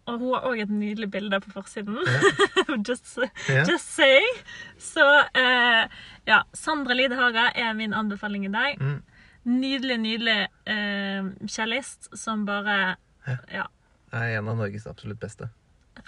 [0.06, 1.96] Og hun har òg et nydelig bilde på forsiden.
[2.88, 3.64] just, Ja.
[3.66, 4.36] just saying.
[4.78, 5.02] Så
[5.34, 5.88] eh,
[6.30, 8.78] ja, Sandra Lidehaga er min anbefaling i dag.
[8.78, 9.00] Mm.
[9.44, 10.36] Nydelig, nydelig
[10.70, 13.36] eh, cellist som bare Ja.
[13.52, 13.66] Ja,
[14.12, 15.48] Er en av Norges absolutt beste.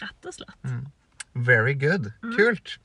[0.01, 0.57] rett og slett.
[0.65, 0.87] Mm.
[1.35, 2.13] Very good.
[2.23, 2.37] Mm.
[2.37, 2.79] Kult.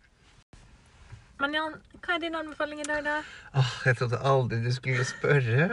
[1.41, 3.15] Men Jan, hva er din anbefaling i dag, da?
[3.57, 5.67] Åh, jeg trodde aldri du skulle spørre.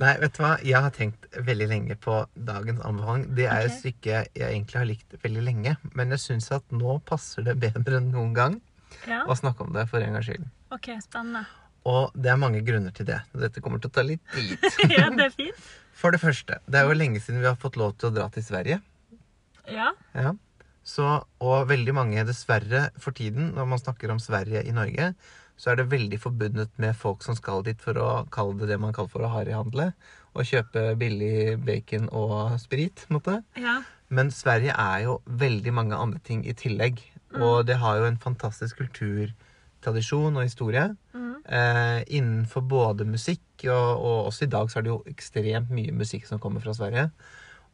[0.00, 0.52] Nei, vet du hva?
[0.64, 2.14] Jeg har tenkt veldig lenge på
[2.48, 3.26] dagens anbefaling.
[3.36, 5.74] Det er et stykke jeg egentlig har likt veldig lenge.
[5.98, 8.56] Men jeg syns at nå passer det bedre enn noen gang
[9.08, 10.46] Ja, å snakke om det for en gangs skyld.
[10.72, 11.44] OK, spennende.
[11.88, 13.18] Og det er mange grunner til det.
[13.36, 14.56] Dette kommer til å ta litt tid.
[14.88, 15.68] ja, det er fint.
[15.98, 18.28] For det første, det er jo lenge siden vi har fått lov til å dra
[18.32, 18.80] til Sverige.
[19.70, 19.90] Ja.
[20.16, 20.32] Ja.
[20.84, 21.06] Så,
[21.42, 25.12] og veldig mange, dessverre, for tiden, når man snakker om Sverige i Norge,
[25.56, 28.80] så er det veldig forbundet med folk som skal dit for å kalle det det
[28.82, 29.92] man kaller for å harryhandle.
[30.32, 33.04] Og kjøpe billig bacon og sprit.
[33.06, 33.42] på en måte.
[33.60, 33.82] ja.
[34.12, 37.00] Men Sverige er jo veldig mange andre ting i tillegg.
[37.40, 40.90] Og det har jo en fantastisk kulturtradisjon og historie.
[41.16, 41.30] Mm.
[41.48, 45.94] Eh, innenfor både musikk, og, og også i dag så er det jo ekstremt mye
[45.96, 47.08] musikk som kommer fra Sverige.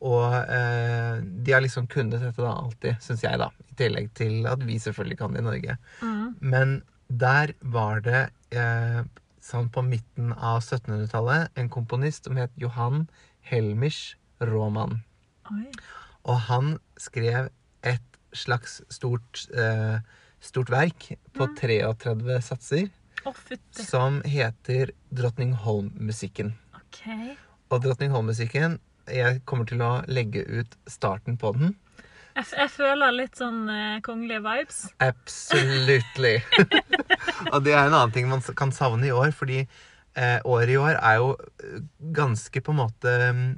[0.07, 3.51] Og eh, de har liksom kunnet dette da alltid, syns jeg, da.
[3.67, 5.79] I tillegg til at vi selvfølgelig kan det i Norge.
[6.03, 6.37] Mm.
[6.39, 6.77] Men
[7.09, 9.01] der var det eh,
[9.43, 13.07] sånn på midten av 1700-tallet en komponist som het Johan
[13.49, 15.01] Helmisch Roman.
[15.51, 15.67] Oi.
[16.29, 17.49] Og han skrev
[17.87, 19.99] et slags stort, eh,
[20.45, 22.91] stort verk på 33 satser
[23.25, 23.39] oh,
[23.73, 26.53] som heter Drottningholm-musikken.
[26.83, 27.35] Okay.
[27.73, 28.79] Og Drottningholm-musikken
[29.13, 31.77] Jeg kommer til å legge ut starten på den.
[32.39, 34.83] Jeg, jeg føler litt sånn eh, kongelige vibes.
[35.03, 36.37] Absolutely.
[37.53, 40.79] og det er en annen ting man kan savne i år, fordi eh, året i
[40.79, 41.81] år er jo eh,
[42.15, 43.49] ganske på en måte mm,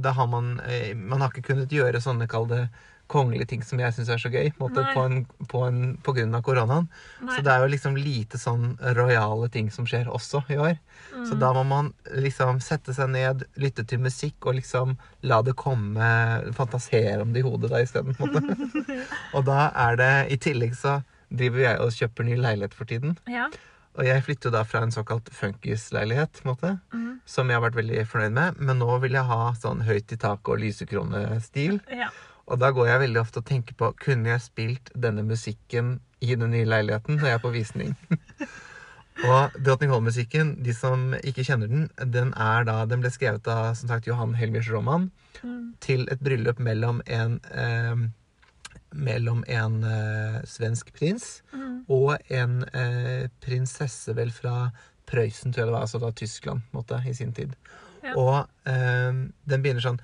[0.00, 2.62] Da har man eh, Man har ikke kunnet gjøre sånne, kall det
[3.08, 6.34] kongelige ting som jeg syns er så gøy, måte, på, en, på, en, på grunn
[6.36, 6.88] av koronaen.
[7.24, 7.34] Nei.
[7.36, 10.76] Så det er jo liksom lite sånn rojale ting som skjer også i år.
[11.24, 11.40] Så Mm.
[11.40, 11.86] da må man
[12.20, 16.10] liksom sette seg ned, lytte til musikk og liksom la det komme
[16.54, 18.14] Fantasere om det i hodet da isteden.
[18.14, 19.06] på en måte.
[19.34, 20.98] og da er det I tillegg så
[21.32, 23.16] driver jeg og kjøper ny leilighet for tiden.
[23.28, 23.48] Ja.
[23.98, 26.42] Og jeg flytter jo da fra en såkalt funkisleilighet.
[26.92, 27.20] Mm.
[27.26, 28.60] som jeg har vært veldig fornøyd med.
[28.60, 31.80] Men nå vil jeg ha sånn høyt i taket og lysekronestil.
[31.90, 32.08] Ja.
[32.48, 36.34] Og da går jeg veldig ofte og tenker på kunne jeg spilt denne musikken i
[36.34, 37.92] den nye leiligheten når jeg er på visning.
[39.28, 43.90] og Drottningholm-musikken, de som ikke kjenner den, den er da, den ble skrevet av som
[43.92, 45.74] sagt, Johan Helmers Roman Mm.
[45.78, 48.00] til et bryllup mellom en eh,
[48.90, 51.84] mellom en eh, svensk prins Mm.
[51.88, 54.72] og en eh, prinsesse vel fra
[55.06, 57.54] Prøysen, tror jeg det var, altså da Tyskland, måte, i sin tid.
[58.02, 58.16] Ja.
[58.16, 59.12] Og eh,
[59.46, 60.00] den begynner sånn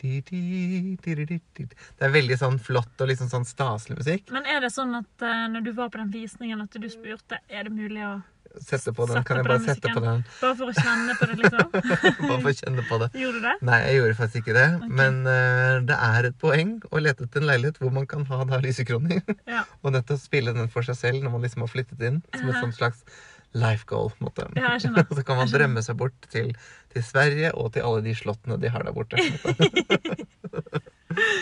[0.00, 4.32] Det er veldig sånn flott og liksom sånn staselig musikk.
[4.32, 7.40] Men er det sånn at uh, når du var på den visningen, at du spurte
[7.48, 8.20] er det mulig å
[8.58, 9.22] Sette på den.
[9.22, 10.24] Kan jeg bare sette på den?
[10.40, 11.68] Bare for å kjenne på det, liksom?
[12.26, 13.08] Bare for å kjenne på det.
[13.20, 13.52] Gjorde du det?
[13.68, 14.64] Nei, jeg gjorde faktisk ikke det.
[14.80, 14.94] Okay.
[15.00, 18.40] Men uh, det er et poeng å lete etter en leilighet hvor man kan ha
[18.50, 19.22] da lysekroner.
[19.46, 19.62] Ja.
[19.84, 22.18] Og nettopp spille den for seg selv når man liksom har flyttet inn.
[22.34, 23.04] Som et sånt slags
[23.52, 24.10] life goal.
[24.10, 24.46] på en måte.
[24.56, 25.06] Ja, jeg skjønner.
[25.18, 26.52] Så kan man drømme seg bort til,
[26.92, 29.16] til Sverige og til alle de slottene de har der borte.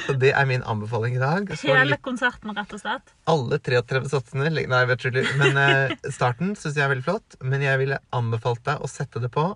[0.06, 1.50] Så det er min anbefaling i dag.
[1.60, 3.10] Så Hele konserten, rett og slett?
[3.28, 7.36] alle 33 satsene Nei, vet du, men eh, starten syns jeg er veldig flott.
[7.44, 9.50] Men jeg ville anbefalt deg å sette det på.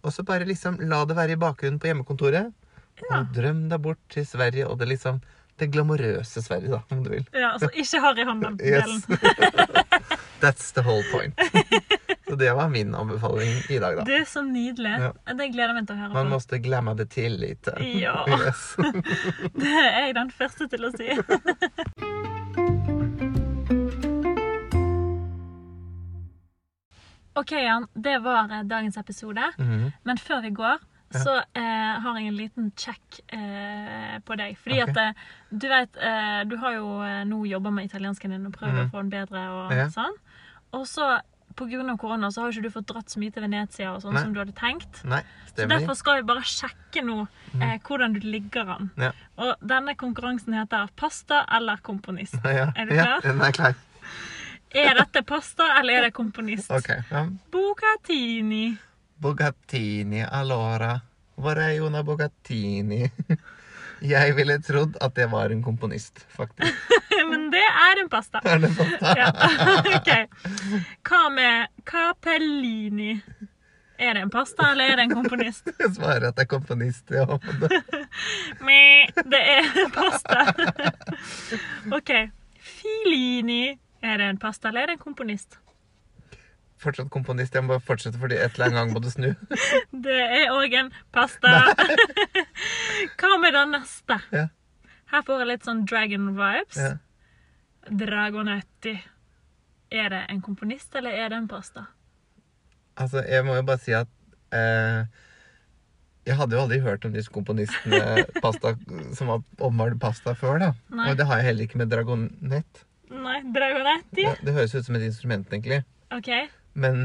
[0.00, 2.48] Og så bare liksom la det være i bakgrunnen på hjemmekontoret.
[3.10, 3.20] Ja.
[3.20, 5.20] Og drøm deg bort til Sverige og det liksom
[5.60, 7.24] det glamorøse Sverige, da, om du vil.
[7.36, 9.02] ja altså ikke Harry Hånden-delen.
[9.10, 9.89] Yes.
[10.40, 11.34] That's the whole point.
[12.30, 14.04] Så det var min anbefaling i dag, da.
[14.06, 14.92] Det er så nydelig.
[15.02, 15.34] Ja.
[15.34, 16.60] Det gleder jeg meg til å høre Man på.
[16.62, 17.70] glemme det til litt.
[17.98, 18.20] Ja.
[18.30, 18.76] Yes.
[19.60, 21.10] Det er jeg den første til å si.
[27.40, 27.88] OK, Jan.
[27.94, 29.50] Det var eh, dagens episode.
[29.58, 29.90] Mhm.
[30.02, 30.78] Men før vi går,
[31.10, 31.18] Ja.
[31.18, 34.54] så eh, har jeg en liten check eh, på deg.
[34.58, 34.92] Fordi okay.
[34.92, 38.54] at eh, du vet eh, Du har jo eh, nå jobba med italiensken din og
[38.54, 38.84] prøvd mm.
[38.84, 39.88] å få den bedre og Ja.
[39.90, 40.14] sånn.
[40.76, 41.20] Og så
[41.60, 44.32] av korona så har ikke du fått dratt så mye til Venezia og sånn som
[44.32, 45.02] du hadde tenkt.
[45.04, 47.26] Nei, Så derfor skal vi bare sjekke nå
[47.60, 48.90] eh, hvordan du ligger an.
[48.96, 49.10] Ja.
[49.36, 52.38] Og denne konkurransen heter Pasta eller komponist.
[52.44, 53.18] Ja, Er du klar?
[53.18, 53.74] ja, den er klar.
[54.70, 56.70] Er dette pasta eller er det komponist?
[56.70, 56.92] Ok.
[57.10, 57.24] Ja.
[57.50, 58.76] Bucatini.
[59.18, 60.92] Bogattini, allora.
[61.34, 63.10] Vorrei una Bogattini.
[64.00, 66.76] Jeg ville trodd at det var en komponist, faktisk.
[67.30, 68.40] Men det er en pasta.
[68.44, 69.14] Er det pasta?
[69.18, 69.28] Ja.
[69.98, 70.10] ok.
[71.04, 73.12] Hva med Capellini?
[74.00, 75.68] Er det en pasta, eller er det en komponist?
[75.82, 77.26] Jeg svarer at det er komponist, ja.
[79.20, 80.46] Det er pasta.
[81.92, 82.14] OK.
[82.60, 83.76] Filini.
[84.00, 85.59] Er det en pasta, eller er det en komponist?
[86.80, 87.54] Fortsatt komponist.
[87.54, 89.28] Jeg må bare fortsette, fordi et eller annet gang må du snu.
[90.06, 91.52] Det er òg en pasta.
[93.20, 94.16] Hva med den neste?
[94.32, 94.46] Ja.
[95.10, 96.78] Her får jeg litt sånn dragon vibes.
[96.78, 96.92] Ja.
[97.90, 98.94] Dragonetti.
[99.90, 101.88] Er det en komponist, eller er det en pasta?
[103.00, 104.10] Altså, jeg må jo bare si at
[104.54, 105.06] eh,
[106.28, 108.74] Jeg hadde jo aldri hørt om disse komponistene pasta,
[109.18, 110.70] som har omvalt pasta før, da.
[110.94, 111.10] Nei.
[111.10, 112.84] Og det har jeg heller ikke med dragonett.
[113.10, 114.22] Nei, Dragonetti?
[114.22, 115.80] Det, det høres ut som et instrument, egentlig.
[116.14, 116.30] OK.
[116.80, 117.02] Men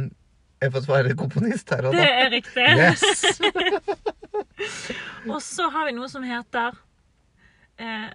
[0.64, 2.00] jeg får svare komponist her og da.
[2.00, 2.68] det er riktig.
[2.80, 3.04] Yes!
[5.30, 6.76] Og så har vi noe som heter
[7.82, 8.10] eh,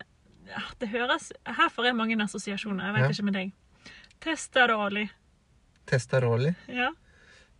[0.80, 2.86] Det høres Her får jeg mange assosiasjoner.
[2.88, 3.10] Jeg vet Ja.
[3.14, 3.52] ikke med deg.
[4.20, 5.04] Testaroli.
[5.90, 6.54] Testaroli.
[6.68, 6.90] Ja.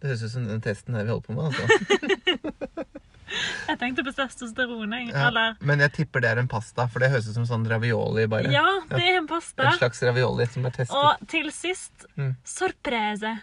[0.01, 1.45] Det høres ut som den testen her vi holder på med.
[1.51, 2.87] altså.
[3.71, 4.91] Jeg tenkte på testosteron.
[5.07, 5.29] Ja.
[5.29, 8.25] Eller Men jeg tipper det er en pasta, for det høres ut som sånn ravioli.
[8.27, 8.51] bare.
[8.51, 9.69] Ja, det er en pasta.
[9.71, 10.97] En slags ravioli som er testet.
[10.99, 12.33] Og til sist Mm.
[12.43, 13.37] sorprese.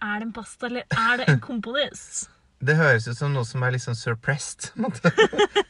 [0.00, 2.28] Er det en pasta, eller er det en komponist?
[2.60, 4.70] Det høres ut som noe som er liksom suppressed.
[4.74, 5.12] på en måte.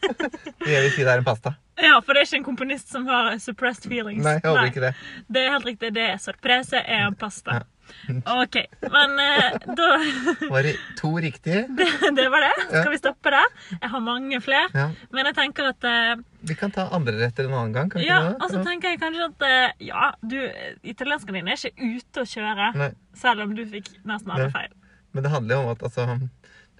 [0.66, 1.52] Vil si det er en pasta.
[1.80, 4.24] Ja, for det er ikke en komponist som har suppressed feelings.
[4.26, 4.90] Nei, jeg håper ikke det.
[5.30, 5.92] Det er helt riktig.
[5.96, 7.60] Det er sorprese er en pasta.
[7.60, 7.79] Ja.
[8.26, 8.56] OK.
[8.90, 9.88] Men eh, da
[10.54, 11.62] Var det to riktige?
[11.78, 12.52] det, det var det.
[12.70, 13.46] Skal vi stoppe der?
[13.76, 14.66] Jeg har mange flere.
[14.74, 14.88] Ja.
[15.14, 16.14] Men jeg tenker at eh,
[16.50, 17.90] Vi kan ta andre retter en annen gang.
[17.92, 18.50] kan Ja, ikke det?
[18.56, 20.38] så tenker jeg kanskje at eh, Ja, du
[20.94, 22.70] Italienskene dine er ikke ute å kjøre.
[22.80, 24.70] Nei, Selv om du fikk nesten alle feil.
[25.12, 26.04] men det handler jo om at altså,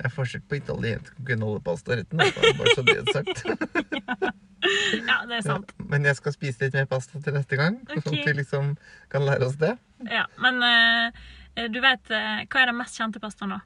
[0.00, 2.20] det er forskjell på italiensk og gunnolepastaretten.
[2.24, 3.42] Altså, bare så det er sagt.
[4.60, 5.40] Ja, det er Ja.
[5.42, 5.70] sant.
[5.88, 8.02] Men jeg skal spise litt mer pasta til neste gang, okay.
[8.04, 8.66] sånn at vi liksom
[9.12, 9.70] kan lære oss det.
[10.04, 11.08] Ja, Men uh,
[11.72, 13.60] du vet uh, Hva er den mest kjente pastaen, da?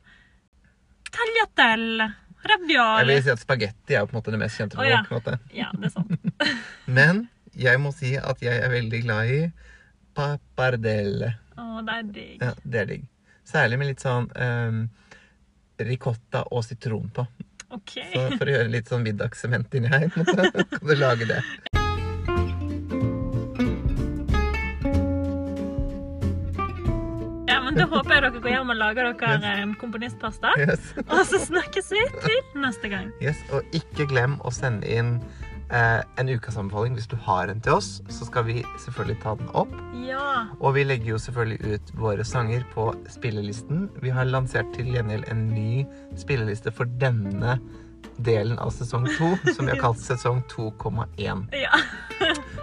[1.15, 2.09] Tagliatelle.
[2.45, 4.79] Jeg vil si at spagetti er på en måte det mest kjente.
[4.79, 5.01] Oh, ja.
[5.09, 5.39] folk, måte.
[5.57, 6.51] Ja, det er sant.
[6.99, 7.25] Men
[7.59, 9.41] jeg må si at jeg er veldig glad i
[10.15, 11.35] pappardelle.
[11.57, 12.37] Å, det er digg.
[12.43, 13.09] Ja, det er digg.
[13.49, 14.85] Særlig med litt sånn ehm,
[15.79, 17.27] ricotta og sitron på.
[17.75, 18.11] Okay.
[18.13, 20.25] Så for å gjøre litt sånn middagssement inni her, så
[20.77, 21.41] kan du lage det.
[27.49, 29.75] Ja, men Da håper jeg dere går hjem og lager dere yes.
[29.81, 30.55] komponistpasta.
[30.61, 30.93] Yes.
[31.05, 33.11] Og så snakkes vi til neste gang.
[33.25, 33.41] yes.
[33.53, 35.17] Og ikke glem å sende inn
[35.71, 38.01] eh, en ukesanbefaling hvis du har en til oss.
[38.13, 39.73] Så skal vi selvfølgelig ta den opp.
[40.05, 40.47] Ja.
[40.61, 43.89] Og vi legger jo selvfølgelig ut våre sanger på spillelisten.
[44.03, 45.85] Vi har lansert til gjengjeld en ny
[46.21, 47.59] spilleliste for denne
[48.25, 51.47] delen av sesong to, som vi har kalt sesong 2,1.
[51.65, 51.73] Ja.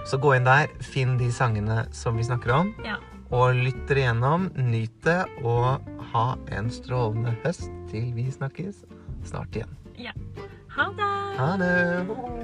[0.08, 2.96] Så gå inn der, finn de sangene som vi snakker om, ja.
[3.36, 4.48] og lytt dere gjennom.
[4.56, 5.84] Nyt det, og
[6.14, 8.86] ha en strålende høst til vi snakkes
[9.28, 9.76] snart igjen.
[10.76, 11.38] Ha det.
[11.38, 12.42] Ha det.